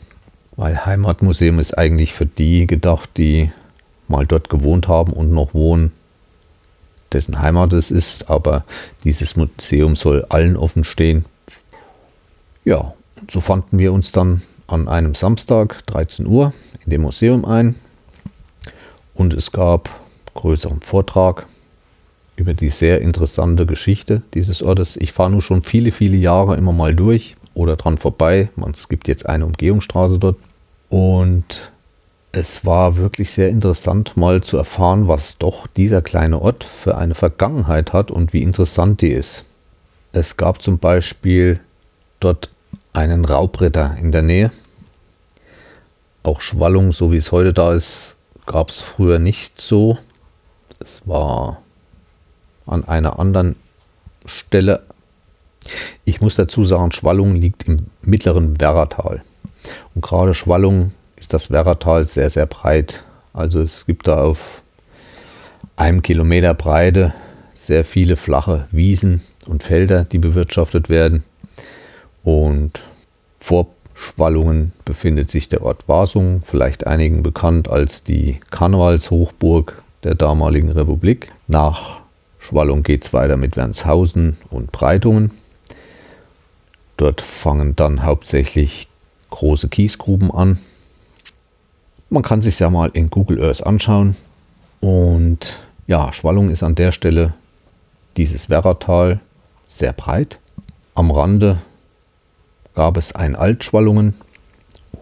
weil 0.58 0.86
Heimatmuseum 0.86 1.58
ist 1.58 1.78
eigentlich 1.78 2.12
für 2.12 2.26
die 2.26 2.68
gedacht, 2.68 3.12
die 3.16 3.50
mal 4.10 4.28
dort 4.28 4.50
gewohnt 4.50 4.90
haben 4.90 5.14
und 5.14 5.32
noch 5.32 5.54
wohnen, 5.54 5.94
dessen 7.14 7.42
Heimat 7.42 7.72
es 7.72 7.92
ist, 7.92 8.30
aber 8.30 8.66
dieses 9.06 9.38
Museum 9.38 9.96
soll 9.96 10.26
allen 10.28 10.58
offen 10.58 10.84
stehen. 10.84 11.24
Ja, 12.66 12.94
so 13.32 13.40
fanden 13.40 13.80
wir 13.80 13.94
uns 13.94 14.12
dann 14.12 14.42
an 14.72 14.88
einem 14.88 15.16
Samstag, 15.16 15.86
13 15.88 16.28
Uhr, 16.28 16.54
in 16.86 16.92
dem 16.92 17.02
Museum 17.02 17.46
ein. 17.46 17.76
Und 19.14 19.34
es 19.34 19.52
gab 19.52 19.90
größeren 20.34 20.82
Vortrag 20.82 21.46
über 22.36 22.54
die 22.54 22.70
sehr 22.70 23.02
interessante 23.02 23.66
Geschichte 23.66 24.22
dieses 24.34 24.64
Ortes. 24.64 24.96
Ich 24.96 25.12
fahre 25.12 25.32
nun 25.32 25.42
schon 25.42 25.64
viele, 25.64 25.92
viele 25.92 26.18
Jahre 26.18 26.56
immer 26.56 26.72
mal 26.72 26.96
durch 26.96 27.36
oder 27.54 27.76
dran 27.76 27.98
vorbei. 27.98 28.50
Es 28.74 28.88
gibt 28.88 29.08
jetzt 29.08 29.28
eine 29.28 29.46
Umgehungsstraße 29.46 30.20
dort. 30.20 30.38
Und 30.90 31.72
es 32.32 32.66
war 32.66 32.96
wirklich 32.96 33.32
sehr 33.32 33.50
interessant, 33.50 34.16
mal 34.16 34.42
zu 34.42 34.58
erfahren, 34.58 35.08
was 35.08 35.38
doch 35.38 35.68
dieser 35.68 36.02
kleine 36.02 36.42
Ort 36.42 36.64
für 36.64 36.98
eine 36.98 37.16
Vergangenheit 37.16 37.92
hat 37.92 38.12
und 38.12 38.34
wie 38.34 38.42
interessant 38.42 39.02
die 39.02 39.12
ist. 39.12 39.44
Es 40.12 40.38
gab 40.38 40.62
zum 40.62 40.80
Beispiel 40.80 41.60
dort 42.20 42.50
einen 42.94 43.26
Raubritter 43.26 43.98
in 44.00 44.12
der 44.12 44.22
Nähe. 44.22 44.52
Auch 46.24 46.42
Schwallung, 46.42 46.92
so 46.92 47.12
wie 47.12 47.18
es 47.18 47.32
heute 47.32 47.54
da 47.54 47.74
ist, 47.74 48.18
gab 48.46 48.70
es 48.70 48.82
früher 48.82 49.20
nicht 49.20 49.62
so. 49.62 49.98
Es 50.80 51.08
war 51.08 51.62
an 52.66 52.86
einer 52.88 53.20
anderen 53.20 53.56
Stelle. 54.26 54.84
Ich 56.06 56.22
muss 56.22 56.36
dazu 56.36 56.66
sagen, 56.66 56.92
Schwallung 56.92 57.36
liegt 57.36 57.68
im 57.68 57.78
mittleren 58.02 58.60
Werratal. 58.60 59.24
Und 59.96 60.02
gerade 60.04 60.34
Schwallung 60.34 60.92
ist 61.16 61.34
das 61.34 61.52
Werratal 61.52 62.06
sehr, 62.06 62.30
sehr 62.30 62.46
breit. 62.46 63.04
Also 63.34 63.62
es 63.62 63.86
gibt 63.86 64.08
da 64.08 64.24
auf 64.24 64.62
einem 65.76 66.02
Kilometer 66.02 66.54
Breite 66.54 67.14
sehr 67.54 67.86
viele 67.86 68.16
flache 68.16 68.68
Wiesen 68.72 69.22
und 69.48 69.64
Felder, 69.64 70.06
die 70.06 70.18
bewirtschaftet 70.18 70.90
werden. 70.90 71.24
Und 72.24 72.82
vor 73.40 73.68
Schwallungen 74.00 74.72
befindet 74.86 75.30
sich 75.30 75.50
der 75.50 75.62
Ort 75.62 75.90
Wasung, 75.90 76.42
vielleicht 76.46 76.88
einigen 76.88 77.22
bekannt 77.22 77.70
als 77.70 78.02
die 78.02 78.40
Karnevalshochburg 78.50 79.84
der 80.04 80.16
damaligen 80.16 80.72
Republik. 80.72 81.28
Nach 81.48 82.00
Schwallung 82.40 82.82
geht 82.82 83.04
es 83.04 83.12
weiter 83.12 83.36
mit 83.36 83.58
Wernshausen 83.58 84.38
und 84.50 84.72
Breitungen. 84.72 85.32
Dort 86.96 87.20
fangen 87.20 87.76
dann 87.76 88.04
hauptsächlich 88.04 88.88
große 89.32 89.68
Kiesgruben 89.68 90.32
an. 90.32 90.60
Man 92.10 92.24
kann 92.24 92.42
sich 92.42 92.58
ja 92.58 92.70
mal 92.70 92.90
in 92.94 93.10
Google 93.10 93.44
Earth 93.44 93.66
anschauen. 93.66 94.16
Und 94.80 95.60
ja, 95.88 96.14
Schwallung 96.14 96.50
ist 96.50 96.64
an 96.64 96.76
der 96.76 96.94
Stelle 96.94 97.34
dieses 98.16 98.50
Werratal 98.50 99.20
sehr 99.68 99.92
breit. 99.92 100.40
Am 100.96 101.12
Rande 101.12 101.58
gab 102.80 102.96
es 102.96 103.14
ein 103.14 103.36
Altschwallungen 103.36 104.14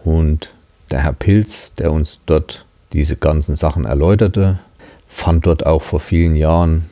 und 0.02 0.52
der 0.90 1.04
Herr 1.04 1.12
Pilz, 1.12 1.74
der 1.78 1.92
uns 1.92 2.18
dort 2.26 2.66
diese 2.92 3.14
ganzen 3.14 3.54
Sachen 3.54 3.84
erläuterte, 3.84 4.58
fand 5.06 5.46
dort 5.46 5.64
auch 5.64 5.82
vor 5.82 6.00
vielen 6.00 6.34
Jahren 6.34 6.90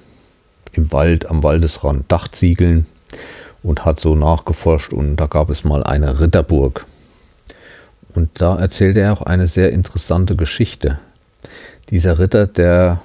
im 0.71 0.93
Wald 0.93 1.27
am 1.27 1.43
Waldesrand 1.43 2.05
Dachziegeln 2.07 2.87
und 3.65 3.85
hat 3.85 3.99
so 3.99 4.15
nachgeforscht 4.15 4.93
und 4.93 5.17
da 5.17 5.27
gab 5.27 5.51
es 5.51 5.65
mal 5.65 5.83
eine 5.83 6.21
Ritterburg. 6.21 6.87
Und 8.15 8.31
da 8.35 8.57
erzählte 8.57 9.01
er 9.01 9.13
auch 9.13 9.23
eine 9.23 9.49
sehr 9.49 9.73
interessante 9.73 10.37
Geschichte. 10.37 11.01
Dieser 11.91 12.21
Ritter, 12.21 12.47
der 12.47 13.01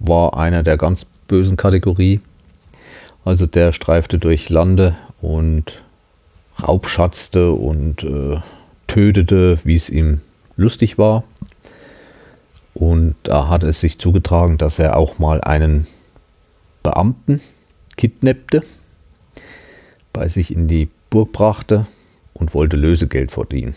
war 0.00 0.36
einer 0.36 0.64
der 0.64 0.76
ganz 0.76 1.06
bösen 1.28 1.56
Kategorie. 1.56 2.20
Also 3.24 3.46
der 3.46 3.70
streifte 3.70 4.18
durch 4.18 4.48
Lande 4.48 4.96
und 5.20 5.84
raubschatzte 6.60 7.52
und 7.52 8.04
äh, 8.04 8.38
tötete, 8.86 9.58
wie 9.64 9.76
es 9.76 9.90
ihm 9.90 10.20
lustig 10.56 10.98
war. 10.98 11.24
Und 12.74 13.16
da 13.24 13.48
hat 13.48 13.64
es 13.64 13.80
sich 13.80 13.98
zugetragen, 13.98 14.58
dass 14.58 14.78
er 14.78 14.96
auch 14.96 15.18
mal 15.18 15.40
einen 15.40 15.86
Beamten 16.82 17.40
kidnappte, 17.96 18.62
bei 20.12 20.28
sich 20.28 20.54
in 20.54 20.66
die 20.66 20.88
Burg 21.10 21.32
brachte 21.32 21.86
und 22.32 22.54
wollte 22.54 22.76
Lösegeld 22.76 23.30
verdienen. 23.32 23.74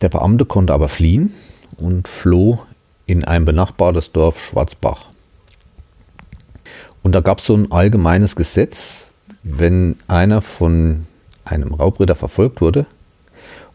Der 0.00 0.08
Beamte 0.08 0.44
konnte 0.44 0.72
aber 0.72 0.88
fliehen 0.88 1.34
und 1.76 2.08
floh 2.08 2.60
in 3.06 3.24
ein 3.24 3.44
benachbartes 3.44 4.12
Dorf 4.12 4.40
Schwarzbach. 4.40 5.06
Und 7.02 7.14
da 7.14 7.20
gab 7.20 7.38
es 7.38 7.46
so 7.46 7.54
ein 7.54 7.70
allgemeines 7.72 8.36
Gesetz, 8.36 9.06
wenn 9.50 9.96
einer 10.08 10.42
von 10.42 11.06
einem 11.44 11.72
Raubritter 11.72 12.14
verfolgt 12.14 12.60
wurde 12.60 12.84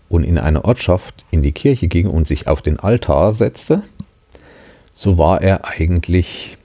und 0.07 0.23
in 0.23 0.37
eine 0.37 0.65
Ortschaft 0.65 1.25
in 1.31 1.41
die 1.41 1.51
Kirche 1.51 1.87
ging 1.87 2.07
und 2.07 2.27
sich 2.27 2.47
auf 2.47 2.61
den 2.61 2.79
Altar 2.79 3.31
setzte, 3.31 3.81
so 4.93 5.17
war 5.17 5.41
er 5.41 5.65
eigentlich 5.65 6.57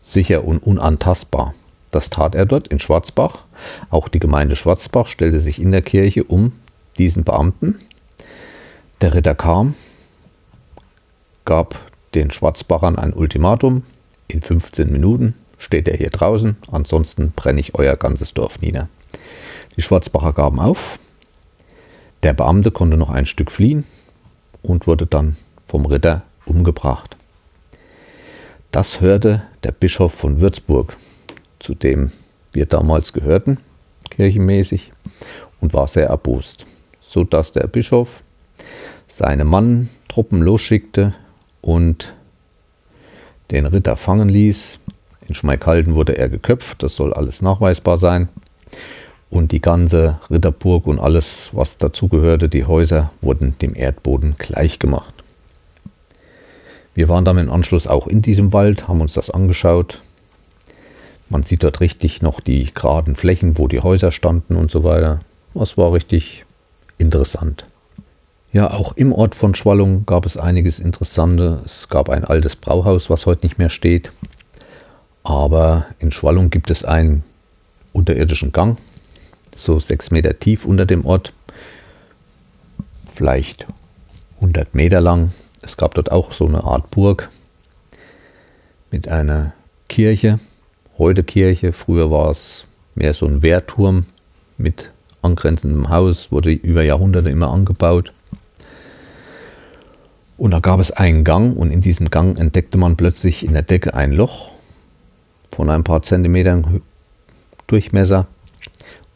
sicher 0.00 0.44
und 0.44 0.58
unantastbar. 0.58 1.54
Das 1.92 2.10
tat 2.10 2.34
er 2.34 2.46
dort 2.46 2.66
in 2.68 2.80
Schwarzbach. 2.80 3.44
Auch 3.90 4.08
die 4.08 4.18
Gemeinde 4.18 4.56
Schwarzbach 4.56 5.06
stellte 5.06 5.40
sich 5.40 5.62
in 5.62 5.70
der 5.70 5.82
Kirche 5.82 6.24
um 6.24 6.52
diesen 6.98 7.22
Beamten. 7.22 7.78
Der 9.00 9.14
Ritter 9.14 9.36
kam, 9.36 9.76
gab 11.44 11.78
den 12.14 12.32
Schwarzbachern 12.32 12.98
ein 12.98 13.12
Ultimatum. 13.12 13.84
In 14.28 14.42
15 14.42 14.90
Minuten 14.90 15.34
steht 15.58 15.88
er 15.88 15.96
hier 15.96 16.10
draußen, 16.10 16.56
ansonsten 16.70 17.32
brenne 17.32 17.60
ich 17.60 17.74
euer 17.74 17.96
ganzes 17.96 18.34
Dorf 18.34 18.60
nieder. 18.60 18.88
Die 19.76 19.82
Schwarzbacher 19.82 20.32
gaben 20.32 20.60
auf. 20.60 20.98
Der 22.22 22.32
Beamte 22.32 22.70
konnte 22.70 22.96
noch 22.96 23.10
ein 23.10 23.26
Stück 23.26 23.50
fliehen 23.50 23.84
und 24.62 24.86
wurde 24.86 25.06
dann 25.06 25.36
vom 25.66 25.86
Ritter 25.86 26.22
umgebracht. 26.44 27.16
Das 28.70 29.00
hörte 29.00 29.42
der 29.62 29.72
Bischof 29.72 30.12
von 30.12 30.40
Würzburg, 30.40 30.96
zu 31.58 31.74
dem 31.74 32.12
wir 32.52 32.66
damals 32.66 33.12
gehörten, 33.12 33.58
kirchenmäßig, 34.10 34.92
und 35.60 35.72
war 35.72 35.86
sehr 35.88 36.08
erbost, 36.08 36.66
so 37.00 37.24
dass 37.24 37.52
der 37.52 37.66
Bischof 37.66 38.22
seine 39.06 39.44
Manntruppen 39.44 40.42
losschickte 40.42 41.14
und 41.62 42.14
den 43.50 43.66
Ritter 43.66 43.96
fangen 43.96 44.28
ließ. 44.28 44.80
In 45.28 45.34
Schmeichalden 45.34 45.94
wurde 45.94 46.16
er 46.16 46.28
geköpft, 46.28 46.82
das 46.82 46.96
soll 46.96 47.12
alles 47.12 47.42
nachweisbar 47.42 47.98
sein. 47.98 48.28
Und 49.28 49.52
die 49.52 49.60
ganze 49.60 50.20
Ritterburg 50.30 50.86
und 50.86 51.00
alles, 51.00 51.50
was 51.52 51.78
dazugehörte, 51.78 52.48
die 52.48 52.64
Häuser, 52.64 53.10
wurden 53.20 53.58
dem 53.58 53.74
Erdboden 53.74 54.36
gleichgemacht. 54.38 55.12
Wir 56.94 57.08
waren 57.08 57.24
dann 57.24 57.36
im 57.38 57.50
Anschluss 57.50 57.86
auch 57.86 58.06
in 58.06 58.22
diesem 58.22 58.52
Wald, 58.52 58.88
haben 58.88 59.00
uns 59.00 59.14
das 59.14 59.30
angeschaut. 59.30 60.00
Man 61.28 61.42
sieht 61.42 61.64
dort 61.64 61.80
richtig 61.80 62.22
noch 62.22 62.40
die 62.40 62.72
geraden 62.72 63.16
Flächen, 63.16 63.58
wo 63.58 63.66
die 63.66 63.80
Häuser 63.80 64.12
standen 64.12 64.54
und 64.54 64.70
so 64.70 64.84
weiter. 64.84 65.20
Das 65.54 65.76
war 65.76 65.92
richtig 65.92 66.44
interessant. 66.98 67.66
Ja, 68.52 68.70
auch 68.70 68.92
im 68.92 69.12
Ort 69.12 69.34
von 69.34 69.54
Schwallung 69.54 70.06
gab 70.06 70.24
es 70.24 70.36
einiges 70.36 70.78
Interessante. 70.78 71.60
Es 71.64 71.88
gab 71.88 72.08
ein 72.08 72.24
altes 72.24 72.56
Brauhaus, 72.56 73.10
was 73.10 73.26
heute 73.26 73.44
nicht 73.44 73.58
mehr 73.58 73.68
steht. 73.68 74.12
Aber 75.26 75.86
in 75.98 76.12
Schwallung 76.12 76.50
gibt 76.50 76.70
es 76.70 76.84
einen 76.84 77.24
unterirdischen 77.92 78.52
Gang, 78.52 78.78
so 79.56 79.80
sechs 79.80 80.12
Meter 80.12 80.38
tief 80.38 80.64
unter 80.64 80.86
dem 80.86 81.04
Ort, 81.04 81.32
vielleicht 83.08 83.66
100 84.36 84.76
Meter 84.76 85.00
lang. 85.00 85.32
Es 85.62 85.76
gab 85.76 85.94
dort 85.94 86.12
auch 86.12 86.30
so 86.30 86.46
eine 86.46 86.62
Art 86.62 86.92
Burg 86.92 87.28
mit 88.92 89.08
einer 89.08 89.52
Kirche, 89.88 90.38
heute 90.96 91.24
Kirche. 91.24 91.72
Früher 91.72 92.08
war 92.12 92.30
es 92.30 92.64
mehr 92.94 93.12
so 93.12 93.26
ein 93.26 93.42
Wehrturm 93.42 94.06
mit 94.58 94.92
angrenzendem 95.22 95.88
Haus, 95.88 96.30
wurde 96.30 96.52
über 96.52 96.84
Jahrhunderte 96.84 97.30
immer 97.30 97.50
angebaut. 97.50 98.12
Und 100.38 100.52
da 100.52 100.60
gab 100.60 100.78
es 100.78 100.92
einen 100.92 101.24
Gang 101.24 101.56
und 101.56 101.72
in 101.72 101.80
diesem 101.80 102.10
Gang 102.10 102.38
entdeckte 102.38 102.78
man 102.78 102.96
plötzlich 102.96 103.44
in 103.44 103.54
der 103.54 103.62
Decke 103.62 103.92
ein 103.92 104.12
Loch 104.12 104.54
von 105.52 105.70
ein 105.70 105.84
paar 105.84 106.02
Zentimetern 106.02 106.82
Durchmesser 107.66 108.26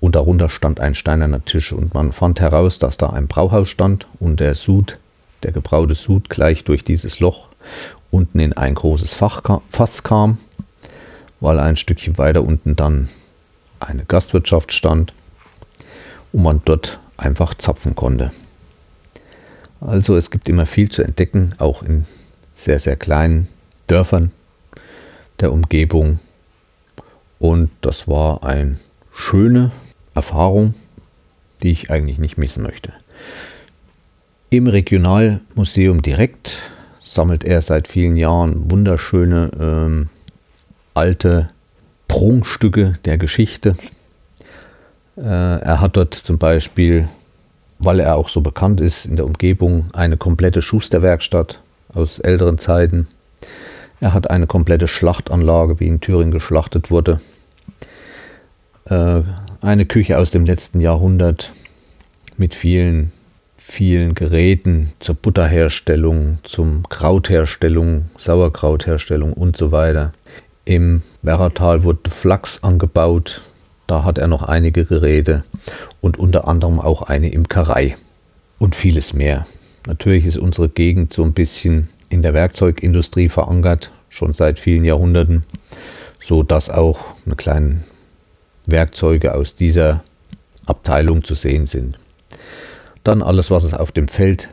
und 0.00 0.16
darunter 0.16 0.48
stand 0.48 0.80
ein 0.80 0.94
steinerner 0.94 1.44
Tisch 1.44 1.72
und 1.72 1.94
man 1.94 2.12
fand 2.12 2.40
heraus, 2.40 2.78
dass 2.78 2.96
da 2.96 3.10
ein 3.10 3.28
Brauhaus 3.28 3.68
stand 3.68 4.08
und 4.18 4.40
der 4.40 4.54
Sud, 4.54 4.98
der 5.42 5.52
gebraute 5.52 5.94
Sud 5.94 6.28
gleich 6.30 6.64
durch 6.64 6.82
dieses 6.82 7.20
Loch 7.20 7.48
unten 8.10 8.40
in 8.40 8.52
ein 8.54 8.74
großes 8.74 9.14
Fach, 9.14 9.42
Fass 9.70 10.02
kam, 10.02 10.38
weil 11.40 11.60
ein 11.60 11.76
Stückchen 11.76 12.18
weiter 12.18 12.42
unten 12.42 12.76
dann 12.76 13.08
eine 13.78 14.04
Gastwirtschaft 14.04 14.72
stand 14.72 15.14
und 16.32 16.42
man 16.42 16.62
dort 16.64 16.98
einfach 17.16 17.54
zapfen 17.54 17.94
konnte. 17.94 18.30
Also 19.80 20.16
es 20.16 20.30
gibt 20.30 20.48
immer 20.48 20.66
viel 20.66 20.90
zu 20.90 21.02
entdecken, 21.02 21.54
auch 21.58 21.82
in 21.82 22.04
sehr, 22.52 22.78
sehr 22.78 22.96
kleinen 22.96 23.48
Dörfern 23.86 24.32
der 25.40 25.52
Umgebung. 25.52 26.18
Und 27.38 27.70
das 27.80 28.08
war 28.08 28.44
eine 28.44 28.78
schöne 29.14 29.70
Erfahrung, 30.14 30.74
die 31.62 31.70
ich 31.70 31.90
eigentlich 31.90 32.18
nicht 32.18 32.38
missen 32.38 32.62
möchte. 32.62 32.92
Im 34.50 34.66
Regionalmuseum 34.66 36.02
direkt 36.02 36.58
sammelt 37.00 37.44
er 37.44 37.62
seit 37.62 37.88
vielen 37.88 38.16
Jahren 38.16 38.70
wunderschöne 38.70 39.50
ähm, 39.58 40.08
alte 40.94 41.48
Prunkstücke 42.08 42.98
der 43.04 43.16
Geschichte. 43.16 43.76
Äh, 45.16 45.22
er 45.22 45.80
hat 45.80 45.96
dort 45.96 46.14
zum 46.14 46.38
Beispiel 46.38 47.08
weil 47.80 48.00
er 48.00 48.16
auch 48.16 48.28
so 48.28 48.42
bekannt 48.42 48.80
ist 48.80 49.06
in 49.06 49.16
der 49.16 49.26
Umgebung, 49.26 49.86
eine 49.92 50.16
komplette 50.16 50.62
Schusterwerkstatt 50.62 51.60
aus 51.92 52.18
älteren 52.18 52.58
Zeiten. 52.58 53.08
Er 54.00 54.14
hat 54.14 54.30
eine 54.30 54.46
komplette 54.46 54.88
Schlachtanlage, 54.88 55.78
wie 55.78 55.86
in 55.86 56.00
Thüringen 56.00 56.30
geschlachtet 56.30 56.90
wurde. 56.90 57.20
Äh, 58.86 59.20
eine 59.60 59.84
Küche 59.84 60.18
aus 60.18 60.30
dem 60.30 60.46
letzten 60.46 60.80
Jahrhundert 60.80 61.52
mit 62.38 62.54
vielen, 62.54 63.12
vielen 63.58 64.14
Geräten 64.14 64.92
zur 65.00 65.16
Butterherstellung, 65.16 66.38
zum 66.42 66.88
Krautherstellung, 66.88 68.06
Sauerkrautherstellung 68.16 69.34
und 69.34 69.58
so 69.58 69.70
weiter. 69.70 70.12
Im 70.64 71.02
Werratal 71.20 71.84
wurde 71.84 72.10
Flachs 72.10 72.64
angebaut, 72.64 73.42
da 73.86 74.04
hat 74.04 74.16
er 74.16 74.28
noch 74.28 74.42
einige 74.42 74.86
Geräte 74.86 75.42
und 76.00 76.18
unter 76.18 76.48
anderem 76.48 76.80
auch 76.80 77.02
eine 77.02 77.30
Imkerei 77.30 77.96
und 78.58 78.74
vieles 78.74 79.12
mehr. 79.12 79.46
Natürlich 79.86 80.24
ist 80.24 80.38
unsere 80.38 80.68
Gegend 80.68 81.12
so 81.12 81.22
ein 81.22 81.32
bisschen 81.32 81.88
in 82.10 82.20
der 82.22 82.34
Werkzeugindustrie 82.34 83.30
verankert. 83.30 83.90
schon 84.12 84.32
seit 84.32 84.58
vielen 84.58 84.84
Jahrhunderten, 84.84 85.44
so 86.18 86.42
dass 86.42 86.68
auch 86.68 86.98
eine 87.24 87.36
kleine 87.36 87.84
Werkzeuge 88.66 89.34
aus 89.34 89.54
dieser 89.54 90.02
Abteilung 90.66 91.22
zu 91.22 91.36
sehen 91.36 91.66
sind. 91.66 91.96
Dann 93.04 93.22
alles, 93.22 93.52
was 93.52 93.62
es 93.62 93.72
auf 93.72 93.92
dem 93.92 94.08
Feld 94.08 94.48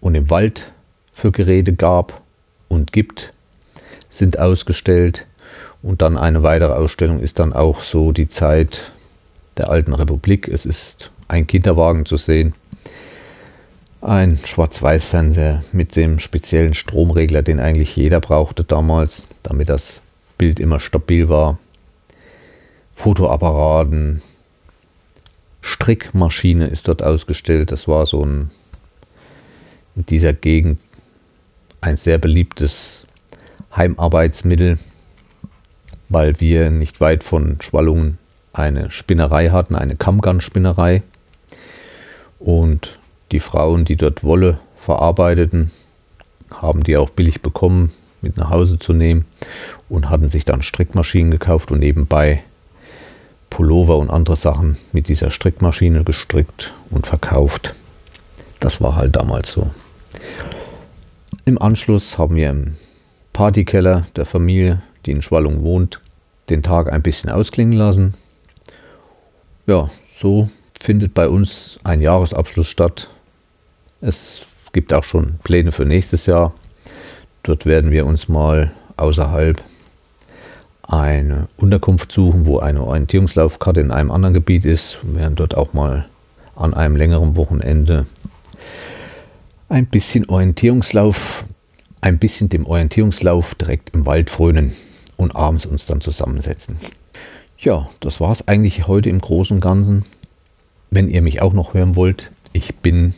und 0.00 0.16
im 0.16 0.30
Wald 0.30 0.72
für 1.12 1.30
Geräte 1.30 1.72
gab 1.72 2.20
und 2.68 2.92
gibt, 2.92 3.32
sind 4.08 4.38
ausgestellt. 4.38 5.26
Und 5.80 6.02
dann 6.02 6.18
eine 6.18 6.42
weitere 6.42 6.72
Ausstellung 6.72 7.20
ist 7.20 7.38
dann 7.38 7.52
auch 7.52 7.80
so 7.80 8.12
die 8.12 8.28
Zeit 8.28 8.92
der 9.56 9.70
alten 9.70 9.94
Republik. 9.94 10.48
Es 10.48 10.66
ist 10.66 11.12
ein 11.28 11.46
Kinderwagen 11.46 12.04
zu 12.04 12.16
sehen, 12.16 12.54
ein 14.02 14.36
Schwarz-Weiß-Fernseher 14.36 15.62
mit 15.72 15.94
dem 15.94 16.18
speziellen 16.18 16.74
Stromregler, 16.74 17.42
den 17.42 17.60
eigentlich 17.60 17.96
jeder 17.96 18.20
brauchte 18.20 18.64
damals, 18.64 19.26
damit 19.42 19.68
das 19.68 20.02
Bild 20.38 20.58
immer 20.58 20.80
stabil 20.80 21.28
war. 21.28 21.58
Fotoapparaten, 22.96 24.20
Strickmaschine 25.60 26.66
ist 26.66 26.88
dort 26.88 27.02
ausgestellt. 27.02 27.70
Das 27.70 27.86
war 27.86 28.04
so 28.06 28.24
ein 28.24 28.50
in 29.94 30.06
dieser 30.06 30.32
Gegend 30.32 30.80
ein 31.80 31.96
sehr 31.96 32.18
beliebtes 32.18 33.06
Heimarbeitsmittel, 33.76 34.78
weil 36.08 36.40
wir 36.40 36.70
nicht 36.70 37.00
weit 37.00 37.22
von 37.22 37.60
Schwallungen 37.60 38.18
eine 38.52 38.90
Spinnerei 38.90 39.50
hatten, 39.50 39.74
eine 39.74 39.96
Kammgarnspinnerei. 39.96 41.02
Und 42.38 42.98
die 43.32 43.40
Frauen, 43.40 43.84
die 43.84 43.96
dort 43.96 44.22
Wolle 44.22 44.58
verarbeiteten, 44.76 45.70
haben 46.50 46.82
die 46.82 46.96
auch 46.96 47.10
billig 47.10 47.42
bekommen, 47.42 47.92
mit 48.20 48.36
nach 48.36 48.50
Hause 48.50 48.78
zu 48.78 48.92
nehmen 48.92 49.24
und 49.88 50.08
hatten 50.08 50.28
sich 50.28 50.44
dann 50.44 50.62
Strickmaschinen 50.62 51.30
gekauft 51.30 51.72
und 51.72 51.80
nebenbei 51.80 52.42
Pullover 53.50 53.98
und 53.98 54.10
andere 54.10 54.36
Sachen 54.36 54.78
mit 54.92 55.08
dieser 55.08 55.30
Strickmaschine 55.30 56.04
gestrickt 56.04 56.72
und 56.90 57.06
verkauft. 57.06 57.74
Das 58.60 58.80
war 58.80 58.96
halt 58.96 59.16
damals 59.16 59.50
so. 59.50 59.70
Im 61.44 61.60
Anschluss 61.60 62.16
haben 62.18 62.36
wir 62.36 62.50
im 62.50 62.76
Partykeller 63.32 64.06
der 64.14 64.24
Familie, 64.24 64.82
die 65.04 65.10
in 65.10 65.22
Schwallung 65.22 65.64
wohnt, 65.64 66.00
den 66.48 66.62
Tag 66.62 66.92
ein 66.92 67.02
bisschen 67.02 67.30
ausklingen 67.30 67.76
lassen. 67.76 68.14
Ja, 69.66 69.88
so 70.16 70.48
findet 70.80 71.14
bei 71.14 71.28
uns 71.28 71.78
ein 71.84 72.00
Jahresabschluss 72.00 72.68
statt. 72.68 73.08
Es 74.04 74.46
gibt 74.72 74.92
auch 74.92 75.04
schon 75.04 75.38
Pläne 75.44 75.70
für 75.70 75.84
nächstes 75.84 76.26
Jahr. 76.26 76.52
Dort 77.44 77.66
werden 77.66 77.92
wir 77.92 78.04
uns 78.04 78.26
mal 78.26 78.72
außerhalb 78.96 79.62
eine 80.82 81.48
Unterkunft 81.56 82.10
suchen, 82.10 82.46
wo 82.46 82.58
eine 82.58 82.82
Orientierungslaufkarte 82.82 83.80
in 83.80 83.92
einem 83.92 84.10
anderen 84.10 84.34
Gebiet 84.34 84.64
ist. 84.64 84.98
Wir 85.04 85.20
werden 85.20 85.36
dort 85.36 85.56
auch 85.56 85.72
mal 85.72 86.06
an 86.56 86.74
einem 86.74 86.96
längeren 86.96 87.36
Wochenende 87.36 88.06
ein 89.68 89.86
bisschen 89.86 90.28
Orientierungslauf, 90.28 91.44
ein 92.00 92.18
bisschen 92.18 92.48
dem 92.48 92.66
Orientierungslauf 92.66 93.54
direkt 93.54 93.90
im 93.90 94.04
Wald 94.04 94.30
frönen 94.30 94.72
und 95.16 95.36
abends 95.36 95.64
uns 95.64 95.86
dann 95.86 96.00
zusammensetzen. 96.00 96.76
Ja, 97.56 97.88
das 98.00 98.20
war 98.20 98.32
es 98.32 98.48
eigentlich 98.48 98.88
heute 98.88 99.10
im 99.10 99.20
Großen 99.20 99.58
und 99.58 99.60
Ganzen. 99.60 100.04
Wenn 100.90 101.08
ihr 101.08 101.22
mich 101.22 101.40
auch 101.40 101.52
noch 101.52 101.72
hören 101.72 101.94
wollt, 101.94 102.32
ich 102.52 102.74
bin 102.74 103.14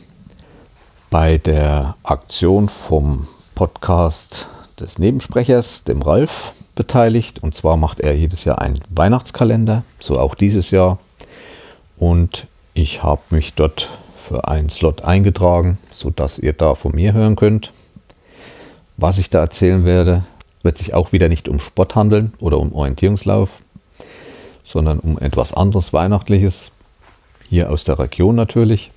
bei 1.17 1.37
der 1.37 1.95
Aktion 2.03 2.67
vom 2.67 3.25
Podcast 3.55 4.49
des 4.81 4.99
Nebensprechers, 4.99 5.85
dem 5.85 6.01
Ralf, 6.01 6.51
beteiligt. 6.75 7.41
Und 7.41 7.55
zwar 7.55 7.77
macht 7.77 8.01
er 8.01 8.17
jedes 8.17 8.43
Jahr 8.43 8.59
einen 8.59 8.81
Weihnachtskalender, 8.89 9.85
so 9.97 10.19
auch 10.19 10.35
dieses 10.35 10.71
Jahr. 10.71 10.99
Und 11.95 12.47
ich 12.73 13.01
habe 13.01 13.21
mich 13.29 13.53
dort 13.53 13.87
für 14.27 14.49
einen 14.49 14.67
Slot 14.67 15.05
eingetragen, 15.05 15.77
sodass 15.89 16.37
ihr 16.37 16.51
da 16.51 16.75
von 16.75 16.93
mir 16.93 17.13
hören 17.13 17.37
könnt. 17.37 17.71
Was 18.97 19.17
ich 19.17 19.29
da 19.29 19.39
erzählen 19.39 19.85
werde, 19.85 20.25
wird 20.63 20.77
sich 20.77 20.93
auch 20.93 21.13
wieder 21.13 21.29
nicht 21.29 21.47
um 21.47 21.59
Sport 21.59 21.95
handeln 21.95 22.33
oder 22.41 22.59
um 22.59 22.75
Orientierungslauf, 22.75 23.61
sondern 24.65 24.99
um 24.99 25.17
etwas 25.17 25.53
anderes 25.53 25.93
Weihnachtliches, 25.93 26.73
hier 27.47 27.69
aus 27.69 27.85
der 27.85 27.99
Region 27.99 28.35
natürlich. 28.35 28.91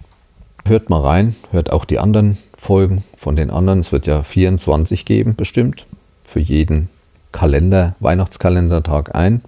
Hört 0.64 0.90
mal 0.90 1.00
rein, 1.00 1.34
hört 1.50 1.72
auch 1.72 1.84
die 1.84 1.98
anderen 1.98 2.36
Folgen 2.56 3.04
von 3.16 3.36
den 3.36 3.50
anderen. 3.50 3.80
Es 3.80 3.92
wird 3.92 4.06
ja 4.06 4.22
24 4.22 5.04
geben, 5.04 5.34
bestimmt, 5.34 5.86
für 6.24 6.40
jeden 6.40 6.88
Kalender, 7.32 7.94
Weihnachtskalendertag 8.00 9.14
ein. 9.14 9.42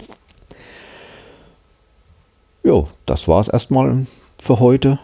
Jo, 2.63 2.89
das 3.07 3.27
war 3.27 3.41
es 3.41 3.49
erstmal 3.49 4.07
für 4.39 4.61
heute. 4.61 4.99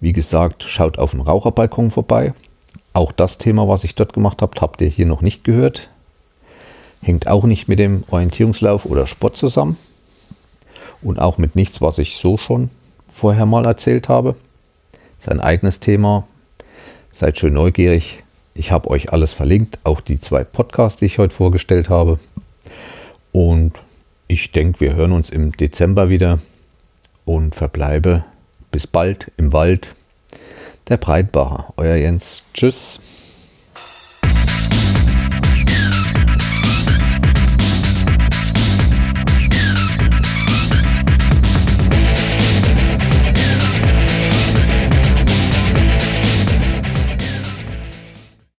Wie 0.00 0.12
gesagt, 0.12 0.64
schaut 0.64 0.98
auf 0.98 1.12
dem 1.12 1.20
Raucherbalkon 1.20 1.90
vorbei. 1.90 2.34
Auch 2.92 3.12
das 3.12 3.38
Thema, 3.38 3.68
was 3.68 3.84
ich 3.84 3.94
dort 3.94 4.12
gemacht 4.12 4.42
habe, 4.42 4.60
habt 4.60 4.80
ihr 4.80 4.88
hier 4.88 5.06
noch 5.06 5.20
nicht 5.20 5.44
gehört. 5.44 5.90
Hängt 7.02 7.28
auch 7.28 7.44
nicht 7.44 7.68
mit 7.68 7.78
dem 7.78 8.04
Orientierungslauf 8.10 8.84
oder 8.84 9.06
Sport 9.06 9.36
zusammen. 9.36 9.76
Und 11.02 11.18
auch 11.18 11.38
mit 11.38 11.56
nichts, 11.56 11.80
was 11.80 11.98
ich 11.98 12.16
so 12.16 12.36
schon 12.36 12.70
vorher 13.10 13.46
mal 13.46 13.66
erzählt 13.66 14.08
habe. 14.08 14.34
Sein 15.20 15.38
eigenes 15.38 15.80
Thema. 15.80 16.26
Seid 17.12 17.38
schön 17.38 17.52
neugierig. 17.52 18.24
Ich 18.54 18.72
habe 18.72 18.88
euch 18.88 19.12
alles 19.12 19.34
verlinkt, 19.34 19.78
auch 19.84 20.00
die 20.00 20.18
zwei 20.18 20.44
Podcasts, 20.44 20.98
die 20.98 21.04
ich 21.04 21.18
heute 21.18 21.34
vorgestellt 21.34 21.90
habe. 21.90 22.18
Und 23.30 23.82
ich 24.28 24.50
denke, 24.50 24.80
wir 24.80 24.94
hören 24.94 25.12
uns 25.12 25.28
im 25.28 25.52
Dezember 25.52 26.08
wieder 26.08 26.38
und 27.26 27.54
verbleibe 27.54 28.24
bis 28.70 28.86
bald 28.86 29.30
im 29.36 29.52
Wald. 29.52 29.94
Der 30.88 30.96
Breitbacher, 30.96 31.74
euer 31.76 31.96
Jens. 31.96 32.44
Tschüss. 32.54 33.09